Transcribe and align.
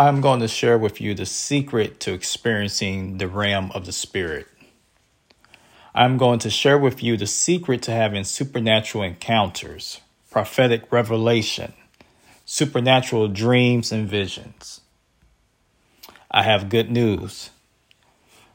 I'm 0.00 0.22
going 0.22 0.40
to 0.40 0.48
share 0.48 0.78
with 0.78 0.98
you 0.98 1.12
the 1.12 1.26
secret 1.26 2.00
to 2.00 2.14
experiencing 2.14 3.18
the 3.18 3.28
realm 3.28 3.70
of 3.74 3.84
the 3.84 3.92
Spirit. 3.92 4.46
I'm 5.94 6.16
going 6.16 6.38
to 6.38 6.48
share 6.48 6.78
with 6.78 7.02
you 7.02 7.18
the 7.18 7.26
secret 7.26 7.82
to 7.82 7.90
having 7.90 8.24
supernatural 8.24 9.04
encounters, 9.04 10.00
prophetic 10.30 10.90
revelation, 10.90 11.74
supernatural 12.46 13.28
dreams 13.28 13.92
and 13.92 14.08
visions. 14.08 14.80
I 16.30 16.44
have 16.44 16.70
good 16.70 16.90
news. 16.90 17.50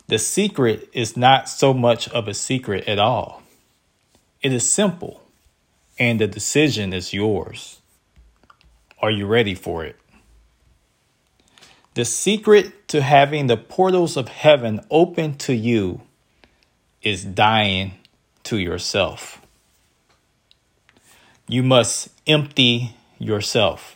The 0.08 0.18
secret 0.18 0.90
is 0.94 1.16
not 1.16 1.48
so 1.48 1.76
much 1.76 2.10
of 2.10 2.28
a 2.28 2.34
secret 2.34 2.88
at 2.88 2.98
all. 2.98 3.44
It 4.42 4.52
is 4.52 4.68
simple, 4.68 5.22
and 6.00 6.20
the 6.20 6.26
decision 6.26 6.92
is 6.92 7.14
yours. 7.14 7.82
Are 9.00 9.12
you 9.12 9.28
ready 9.28 9.54
for 9.54 9.86
it? 9.86 9.96
The 11.96 12.04
secret 12.04 12.90
to 12.90 13.02
having 13.02 13.48
the 13.48 13.56
portals 13.56 14.18
of 14.18 14.28
heaven 14.28 14.82
open 14.92 15.38
to 15.40 15.56
you 15.56 16.02
is 17.02 17.24
dying 17.24 17.94
to 18.44 18.58
yourself. 18.58 19.42
You 21.48 21.64
must 21.64 22.10
empty 22.28 22.98
yourself. 23.18 23.96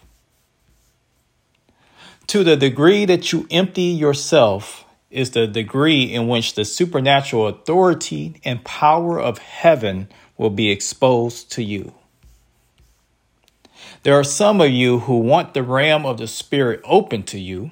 To 2.27 2.45
the 2.45 2.55
degree 2.55 3.03
that 3.03 3.33
you 3.33 3.45
empty 3.51 3.81
yourself 3.81 4.85
is 5.11 5.31
the 5.31 5.45
degree 5.45 6.03
in 6.03 6.29
which 6.29 6.53
the 6.53 6.63
supernatural 6.63 7.47
authority 7.47 8.39
and 8.45 8.63
power 8.63 9.19
of 9.19 9.39
heaven 9.39 10.07
will 10.37 10.51
be 10.51 10.71
exposed 10.71 11.51
to 11.51 11.63
you. 11.63 11.93
There 14.03 14.17
are 14.17 14.23
some 14.23 14.61
of 14.61 14.69
you 14.69 14.99
who 14.99 15.17
want 15.17 15.53
the 15.53 15.63
realm 15.63 16.05
of 16.05 16.17
the 16.17 16.27
Spirit 16.27 16.79
open 16.85 17.23
to 17.23 17.37
you, 17.37 17.71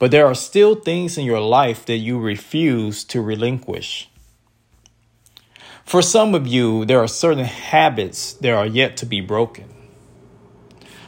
but 0.00 0.10
there 0.10 0.26
are 0.26 0.34
still 0.34 0.74
things 0.74 1.18
in 1.18 1.26
your 1.26 1.42
life 1.42 1.84
that 1.84 1.98
you 1.98 2.18
refuse 2.18 3.04
to 3.04 3.20
relinquish. 3.20 4.08
For 5.84 6.00
some 6.00 6.34
of 6.34 6.46
you, 6.46 6.86
there 6.86 7.00
are 7.00 7.06
certain 7.06 7.44
habits 7.44 8.32
that 8.32 8.50
are 8.50 8.66
yet 8.66 8.96
to 8.96 9.06
be 9.06 9.20
broken. 9.20 9.66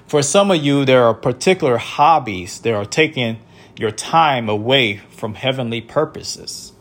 For 0.06 0.22
some 0.22 0.50
of 0.50 0.62
you, 0.62 0.84
there 0.84 1.04
are 1.04 1.14
particular 1.14 1.78
hobbies 1.78 2.60
that 2.60 2.74
are 2.74 2.84
taking 2.84 3.38
your 3.78 3.90
time 3.90 4.50
away 4.50 4.98
from 4.98 5.36
heavenly 5.36 5.80
purposes. 5.80 6.74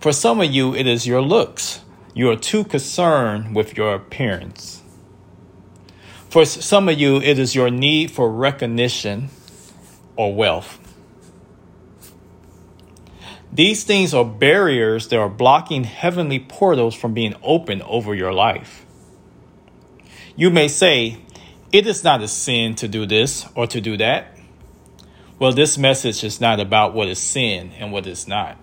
For 0.00 0.10
some 0.10 0.40
of 0.40 0.50
you, 0.50 0.74
it 0.74 0.88
is 0.88 1.06
your 1.06 1.22
looks. 1.22 1.82
You 2.14 2.30
are 2.30 2.36
too 2.36 2.64
concerned 2.64 3.54
with 3.54 3.76
your 3.76 3.94
appearance. 3.94 4.82
For 6.28 6.44
some 6.44 6.88
of 6.88 6.98
you, 6.98 7.22
it 7.22 7.38
is 7.38 7.54
your 7.54 7.70
need 7.70 8.10
for 8.10 8.28
recognition 8.28 9.30
or 10.18 10.34
wealth. 10.34 10.78
These 13.50 13.84
things 13.84 14.12
are 14.12 14.24
barriers 14.24 15.08
that 15.08 15.18
are 15.18 15.28
blocking 15.28 15.84
heavenly 15.84 16.40
portals 16.40 16.94
from 16.94 17.14
being 17.14 17.34
opened 17.42 17.82
over 17.84 18.14
your 18.14 18.34
life. 18.34 18.84
You 20.36 20.50
may 20.50 20.68
say, 20.68 21.18
It 21.72 21.86
is 21.86 22.04
not 22.04 22.20
a 22.20 22.28
sin 22.28 22.74
to 22.76 22.88
do 22.88 23.06
this 23.06 23.46
or 23.54 23.66
to 23.68 23.80
do 23.80 23.96
that. 23.96 24.36
Well, 25.38 25.52
this 25.52 25.78
message 25.78 26.24
is 26.24 26.40
not 26.40 26.60
about 26.60 26.94
what 26.94 27.08
is 27.08 27.18
sin 27.18 27.72
and 27.78 27.92
what 27.92 28.06
is 28.06 28.28
not. 28.28 28.58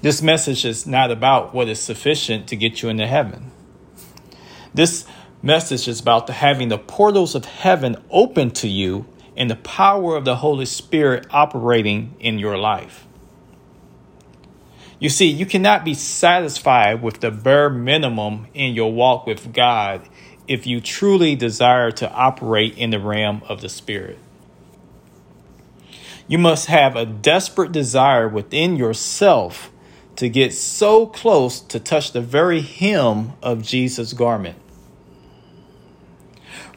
This 0.00 0.22
message 0.22 0.64
is 0.64 0.86
not 0.86 1.10
about 1.10 1.54
what 1.54 1.68
is 1.68 1.78
sufficient 1.78 2.48
to 2.48 2.56
get 2.56 2.82
you 2.82 2.88
into 2.88 3.06
heaven. 3.06 3.52
This 4.72 5.04
message 5.42 5.88
is 5.88 6.00
about 6.00 6.28
having 6.28 6.68
the 6.68 6.78
portals 6.78 7.34
of 7.34 7.44
heaven 7.44 7.96
open 8.10 8.50
to 8.52 8.68
you 8.68 9.06
and 9.36 9.50
the 9.50 9.56
power 9.56 10.16
of 10.16 10.24
the 10.24 10.36
Holy 10.36 10.66
Spirit 10.66 11.26
operating 11.30 12.14
in 12.18 12.38
your 12.38 12.56
life. 12.56 13.06
You 14.98 15.10
see, 15.10 15.26
you 15.26 15.44
cannot 15.44 15.84
be 15.84 15.92
satisfied 15.92 17.02
with 17.02 17.20
the 17.20 17.30
bare 17.30 17.68
minimum 17.68 18.46
in 18.54 18.74
your 18.74 18.92
walk 18.92 19.26
with 19.26 19.52
God 19.52 20.08
if 20.48 20.66
you 20.66 20.80
truly 20.80 21.34
desire 21.34 21.90
to 21.90 22.10
operate 22.10 22.78
in 22.78 22.90
the 22.90 22.98
realm 22.98 23.42
of 23.48 23.60
the 23.60 23.68
Spirit. 23.68 24.18
You 26.28 26.38
must 26.38 26.66
have 26.66 26.96
a 26.96 27.04
desperate 27.04 27.72
desire 27.72 28.28
within 28.28 28.76
yourself 28.76 29.70
to 30.16 30.28
get 30.28 30.54
so 30.54 31.06
close 31.06 31.60
to 31.60 31.78
touch 31.78 32.12
the 32.12 32.22
very 32.22 32.62
hem 32.62 33.34
of 33.42 33.62
Jesus' 33.62 34.12
garment. 34.12 34.58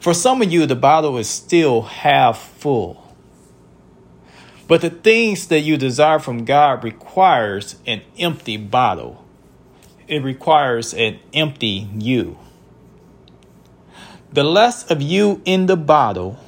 For 0.00 0.14
some 0.14 0.40
of 0.40 0.50
you, 0.50 0.64
the 0.64 0.74
bottle 0.74 1.18
is 1.18 1.28
still 1.28 1.82
half 1.82 2.38
full. 2.38 3.14
But 4.66 4.80
the 4.80 4.88
things 4.88 5.48
that 5.48 5.60
you 5.60 5.76
desire 5.76 6.18
from 6.18 6.46
God 6.46 6.82
requires 6.82 7.76
an 7.86 8.00
empty 8.18 8.56
bottle. 8.56 9.24
It 10.08 10.22
requires 10.22 10.94
an 10.94 11.18
empty 11.34 11.88
you. 11.98 12.38
The 14.32 14.42
less 14.42 14.90
of 14.90 15.02
you 15.02 15.42
in 15.44 15.66
the 15.66 15.76
bottle, 15.76 16.38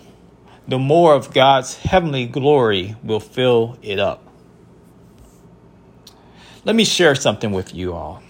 the 0.66 0.78
more 0.78 1.14
of 1.14 1.34
God's 1.34 1.76
heavenly 1.76 2.26
glory 2.26 2.96
will 3.02 3.20
fill 3.20 3.76
it 3.82 3.98
up. 3.98 4.26
Let 6.64 6.74
me 6.74 6.84
share 6.84 7.14
something 7.14 7.52
with 7.52 7.74
you 7.74 7.92
all. 7.92 8.22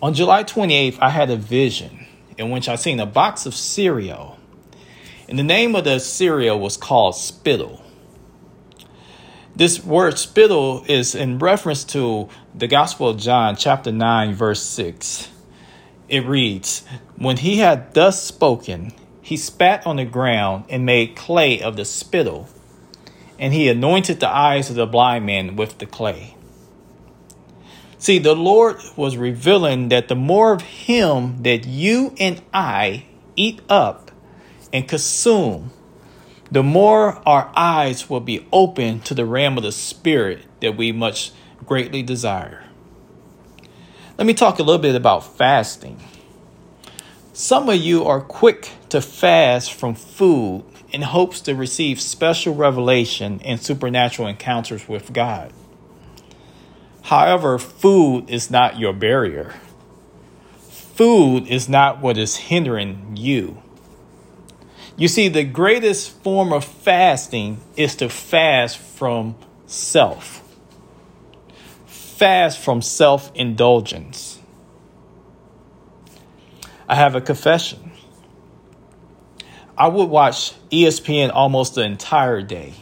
On 0.00 0.14
July 0.14 0.44
28th, 0.44 0.98
I 1.00 1.08
had 1.08 1.30
a 1.30 1.36
vision 1.36 2.06
in 2.40 2.48
which 2.48 2.70
I 2.70 2.76
seen 2.76 2.98
a 2.98 3.06
box 3.06 3.44
of 3.44 3.54
cereal. 3.54 4.38
And 5.28 5.38
the 5.38 5.44
name 5.44 5.76
of 5.76 5.84
the 5.84 5.98
cereal 5.98 6.58
was 6.58 6.78
called 6.78 7.14
Spittle. 7.14 7.84
This 9.54 9.84
word 9.84 10.18
spittle 10.18 10.82
is 10.88 11.14
in 11.14 11.38
reference 11.38 11.84
to 11.84 12.30
the 12.54 12.66
Gospel 12.66 13.10
of 13.10 13.18
John, 13.18 13.56
chapter 13.56 13.92
9, 13.92 14.32
verse 14.32 14.62
6. 14.62 15.28
It 16.08 16.24
reads, 16.24 16.82
When 17.16 17.36
he 17.36 17.58
had 17.58 17.92
thus 17.92 18.22
spoken, 18.22 18.92
he 19.20 19.36
spat 19.36 19.86
on 19.86 19.96
the 19.96 20.06
ground 20.06 20.64
and 20.70 20.86
made 20.86 21.16
clay 21.16 21.60
of 21.60 21.76
the 21.76 21.84
spittle, 21.84 22.48
and 23.38 23.52
he 23.52 23.68
anointed 23.68 24.18
the 24.18 24.34
eyes 24.34 24.70
of 24.70 24.76
the 24.76 24.86
blind 24.86 25.26
man 25.26 25.56
with 25.56 25.76
the 25.76 25.86
clay. 25.86 26.36
See, 28.00 28.18
the 28.18 28.34
Lord 28.34 28.80
was 28.96 29.18
revealing 29.18 29.90
that 29.90 30.08
the 30.08 30.16
more 30.16 30.54
of 30.54 30.62
him 30.62 31.42
that 31.42 31.66
you 31.66 32.14
and 32.18 32.40
I 32.50 33.04
eat 33.36 33.60
up 33.68 34.10
and 34.72 34.88
consume, 34.88 35.70
the 36.50 36.62
more 36.62 37.20
our 37.28 37.52
eyes 37.54 38.08
will 38.08 38.20
be 38.20 38.46
open 38.54 39.00
to 39.00 39.12
the 39.12 39.26
realm 39.26 39.58
of 39.58 39.64
the 39.64 39.70
Spirit 39.70 40.46
that 40.62 40.78
we 40.78 40.92
much 40.92 41.32
greatly 41.66 42.02
desire. 42.02 42.64
Let 44.16 44.26
me 44.26 44.32
talk 44.32 44.58
a 44.58 44.62
little 44.62 44.80
bit 44.80 44.94
about 44.94 45.36
fasting. 45.36 46.02
Some 47.34 47.68
of 47.68 47.76
you 47.76 48.06
are 48.06 48.22
quick 48.22 48.70
to 48.88 49.02
fast 49.02 49.74
from 49.74 49.94
food 49.94 50.64
in 50.90 51.02
hopes 51.02 51.42
to 51.42 51.54
receive 51.54 52.00
special 52.00 52.54
revelation 52.54 53.42
and 53.44 53.60
supernatural 53.60 54.26
encounters 54.26 54.88
with 54.88 55.12
God. 55.12 55.52
However, 57.02 57.58
food 57.58 58.28
is 58.28 58.50
not 58.50 58.78
your 58.78 58.92
barrier. 58.92 59.54
Food 60.58 61.46
is 61.46 61.68
not 61.68 62.00
what 62.00 62.18
is 62.18 62.36
hindering 62.36 63.16
you. 63.16 63.62
You 64.96 65.08
see, 65.08 65.28
the 65.28 65.44
greatest 65.44 66.10
form 66.22 66.52
of 66.52 66.64
fasting 66.64 67.60
is 67.74 67.96
to 67.96 68.10
fast 68.10 68.76
from 68.76 69.34
self, 69.66 70.42
fast 71.86 72.58
from 72.58 72.82
self 72.82 73.30
indulgence. 73.34 74.38
I 76.86 76.96
have 76.96 77.14
a 77.14 77.20
confession. 77.20 77.92
I 79.78 79.88
would 79.88 80.10
watch 80.10 80.52
ESPN 80.70 81.30
almost 81.32 81.76
the 81.76 81.82
entire 81.82 82.42
day. 82.42 82.74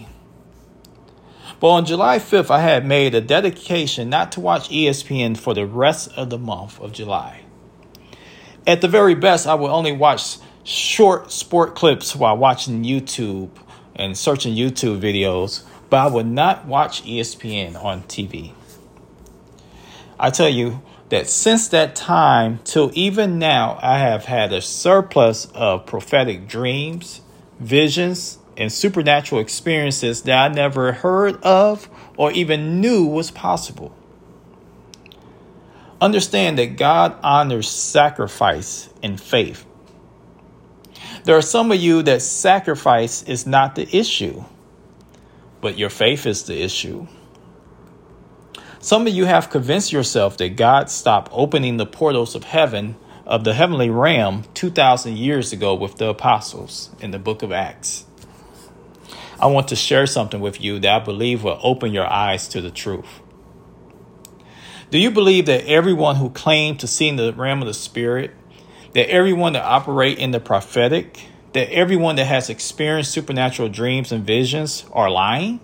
But 1.60 1.70
on 1.70 1.87
July 1.87 2.19
5th, 2.19 2.50
I 2.50 2.60
had 2.60 2.87
made 2.87 3.14
a 3.14 3.20
dedication 3.20 4.08
not 4.08 4.31
to 4.32 4.40
watch 4.40 4.69
ESPN 4.69 5.37
for 5.37 5.55
the 5.55 5.66
rest 5.66 6.10
of 6.16 6.31
the 6.31 6.38
month 6.38 6.81
of 6.81 6.93
July. 6.93 7.43
At 8.66 8.81
the 8.81 8.88
very 8.88 9.14
best, 9.14 9.46
I 9.46 9.55
would 9.55 9.70
only 9.70 9.93
watch 9.93 10.38
short 10.62 11.32
sport 11.32 11.75
clips 11.75 12.14
while 12.14 12.37
watching 12.37 12.84
YouTube 12.84 13.50
and 13.96 14.16
searching 14.16 14.55
YouTube 14.55 15.00
videos, 15.00 15.64
but 15.90 15.96
I 15.96 16.06
would 16.06 16.26
not 16.26 16.66
watch 16.66 17.02
ESPN 17.05 17.82
on 17.82 18.02
TV. 18.02 18.52
I 20.20 20.31
tell 20.31 20.49
you 20.49 20.82
that 21.08 21.28
since 21.28 21.69
that 21.69 21.96
time 21.96 22.61
till 22.64 22.90
even 22.94 23.38
now, 23.38 23.78
I 23.82 23.99
have 23.99 24.26
had 24.26 24.52
a 24.52 24.61
surplus 24.61 25.46
of 25.54 25.87
prophetic 25.87 26.46
dreams, 26.46 27.22
visions, 27.58 28.38
and 28.58 28.72
supernatural 28.72 29.40
experiences 29.40 30.22
that 30.22 30.37
I 30.37 30.52
never 30.52 30.93
heard 30.93 31.40
of 31.43 31.88
or 32.16 32.32
even 32.32 32.81
knew 32.81 33.06
was 33.06 33.31
possible. 33.31 33.94
Understand 36.00 36.58
that 36.58 36.76
God 36.76 37.16
honors 37.22 37.70
sacrifice 37.70 38.88
and 39.02 39.20
faith. 39.20 39.64
There 41.25 41.37
are 41.37 41.43
some 41.43 41.70
of 41.70 41.78
you 41.78 42.02
that 42.02 42.20
sacrifice 42.20 43.22
is 43.22 43.46
not 43.46 43.76
the 43.76 43.96
issue, 43.96 44.44
but 45.61 45.78
your 45.78 45.90
faith 45.90 46.26
is 46.26 46.44
the 46.44 46.61
issue. 46.61 47.06
Some 48.81 49.06
of 49.06 49.12
you 49.12 49.25
have 49.25 49.50
convinced 49.50 49.93
yourself 49.93 50.37
that 50.38 50.56
God 50.56 50.90
stopped 50.90 51.31
opening 51.32 51.76
the 51.76 51.87
portals 51.87 52.34
of 52.34 52.44
heaven, 52.44 52.96
of 53.26 53.44
the 53.44 53.54
heavenly 53.54 53.90
realm, 53.90 54.44
2,000 54.54 55.16
years 55.16 55.52
ago 55.52 55.75
with 55.75 55.96
the 55.96 56.08
apostles 56.08 56.90
in 57.00 57.11
the 57.11 57.19
book 57.19 57.43
of 57.43 57.52
Acts. 57.52 58.07
I 59.40 59.46
want 59.46 59.69
to 59.69 59.76
share 59.76 60.06
something 60.06 60.40
with 60.40 60.61
you 60.61 60.81
that 60.81 61.02
I 61.02 61.05
believe 61.05 61.44
will 61.44 61.61
open 61.62 61.93
your 61.93 62.06
eyes 62.06 62.49
to 62.49 62.61
the 62.61 62.70
truth. 62.70 63.20
Do 64.90 64.99
you 64.99 65.11
believe 65.11 65.46
that 65.46 65.67
everyone 65.67 66.17
who 66.17 66.31
claimed 66.31 66.81
to 66.81 66.87
see 66.87 67.08
in 67.08 67.17
the 67.17 67.32
realm 67.32 67.61
of 67.61 67.69
the 67.69 67.75
spirit, 67.75 68.35
that 68.94 69.11
everyone 69.11 69.52
that 69.52 69.64
operate 69.64 70.19
in 70.19 70.31
the 70.32 70.40
prophetic, 70.40 71.26
that 71.52 71.70
everyone 71.70 72.17
that 72.17 72.25
has 72.25 72.50
experienced 72.50 73.12
supernatural 73.12 73.69
dreams 73.69 74.11
and 74.11 74.26
visions 74.26 74.87
are 74.93 75.11
lying? 75.11 75.61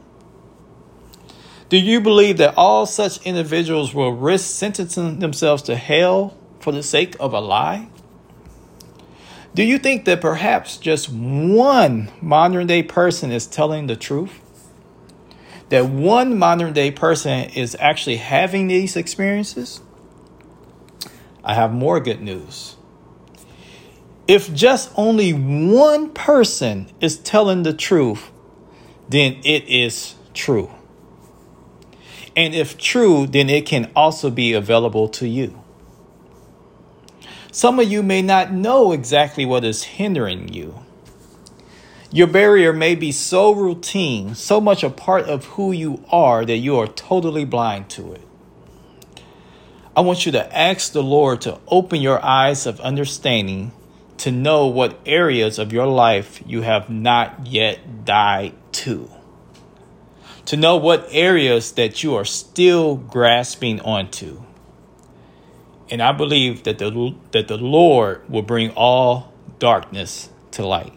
Do 1.69 1.79
you 1.79 2.01
believe 2.01 2.37
that 2.37 2.55
all 2.57 2.87
such 2.87 3.25
individuals 3.27 3.95
will 3.95 4.13
risk 4.13 4.55
sentencing 4.55 5.19
themselves 5.19 5.63
to 5.63 5.75
hell 5.75 6.37
for 6.61 6.73
the 6.73 6.83
sake 6.83 7.17
of 7.19 7.33
a 7.33 7.41
lie? 7.41 7.89
Do 9.55 9.63
you 9.63 9.79
think 9.79 10.05
that 10.07 10.21
perhaps 10.21 10.77
just 10.79 11.09
one 11.09 12.11
modern 12.21 12.67
day 12.67 12.83
person 12.83 13.31
is 13.31 13.47
telling 13.47 13.87
the 13.87 13.95
truth? 13.95 14.41
That 15.69 15.87
one 15.87 16.37
modern 16.37 16.73
day 16.73 16.91
person 16.91 17.51
is 17.51 17.77
actually 17.79 18.17
having 18.17 18.67
these 18.67 18.97
experiences? 18.97 19.81
I 21.45 21.55
have 21.55 21.73
more 21.73 22.01
good 22.01 22.21
news. 22.21 22.77
If 24.27 24.53
just 24.53 24.91
only 24.97 25.33
one 25.33 26.11
person 26.11 26.91
is 27.01 27.19
telling 27.19 27.63
the 27.63 27.75
truth, 27.75 28.31
then 29.09 29.37
it 29.45 29.69
is 29.69 30.15
true. 30.33 30.71
And 32.35 32.55
if 32.55 32.77
true, 32.77 33.27
then 33.27 33.49
it 33.49 33.67
can 33.67 33.93
also 33.95 34.31
be 34.31 34.53
available 34.53 35.09
to 35.11 35.29
you. 35.29 35.64
Some 37.55 37.79
of 37.79 37.89
you 37.89 38.03
may 38.03 38.21
not 38.21 38.53
know 38.53 38.91
exactly 38.91 39.45
what 39.45 39.63
is 39.63 39.85
hindering 39.85 40.53
you. 40.53 40.81
Your 42.11 42.27
barrier 42.27 42.73
may 42.73 42.97
be 42.97 43.13
so 43.13 43.53
routine, 43.53 44.35
so 44.35 44.61
much 44.61 44.83
a 44.83 44.91
part 44.91 45.27
of 45.27 45.45
who 45.45 45.71
you 45.71 46.05
are 46.11 46.45
that 46.45 46.57
you 46.57 46.77
are 46.77 46.89
totally 46.89 47.45
blind 47.45 47.89
to 47.91 48.13
it. 48.13 48.23
I 49.97 50.01
want 50.01 50.27
you 50.27 50.33
to 50.33 50.53
ask 50.53 50.91
the 50.91 51.05
Lord 51.05 51.43
to 51.43 51.61
open 51.69 52.01
your 52.01 52.21
eyes 52.25 52.67
of 52.67 52.81
understanding 52.81 53.71
to 54.17 54.33
know 54.33 54.67
what 54.67 54.99
areas 55.07 55.57
of 55.61 55.73
your 55.73 55.87
life 55.87 56.43
you 56.45 56.63
have 56.63 56.91
not 56.91 57.47
yet 57.47 58.05
died 58.05 58.55
to. 58.83 59.09
To 60.47 60.57
know 60.57 60.77
what 60.77 61.07
areas 61.13 61.71
that 61.71 62.03
you 62.03 62.17
are 62.17 62.25
still 62.25 62.97
grasping 62.97 63.81
onto. 63.81 64.43
And 65.95 66.03
I 66.03 66.11
believe 66.11 66.65
that 66.65 66.79
the, 66.79 67.15
that 67.31 67.47
the 67.47 67.57
Lord 67.57 68.29
will 68.29 68.43
bring 68.43 68.71
all 68.71 69.33
darkness 69.61 70.29
to 70.51 70.67
light. 70.67 70.93